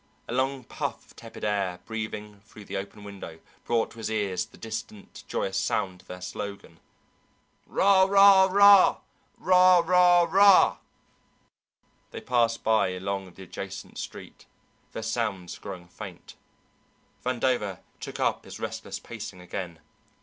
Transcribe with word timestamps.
A 0.27 0.33
long 0.33 0.63
puff 0.63 1.05
of 1.05 1.15
tepid 1.15 1.43
air 1.43 1.79
breathing 1.85 2.41
through 2.47 2.65
the 2.65 2.75
open 2.75 3.03
window 3.03 3.39
brought 3.65 3.91
to 3.91 3.99
his 3.99 4.09
ears 4.09 4.47
the 4.47 4.57
distant 4.57 5.23
joyous 5.27 5.57
sound 5.57 6.01
of 6.01 6.07
their 6.07 6.21
slogan: 6.21 6.79
"Rah, 7.67 8.05
rah, 8.05 8.45
rah! 8.51 8.97
Rah, 9.37 9.83
rah, 9.85 10.21
rah!" 10.27 10.77
They 12.09 12.19
passed 12.21 12.63
by 12.63 12.87
along 12.93 13.35
the 13.35 13.43
adjacent 13.43 13.99
street, 13.99 14.47
their 14.91 15.03
sounds 15.03 15.59
growing 15.59 15.87
faint. 15.87 16.33
Vandover 17.23 17.81
took 17.99 18.19
up 18.19 18.43
his 18.45 18.59
restless 18.59 18.97
pacing 18.97 19.39
again. 19.39 19.77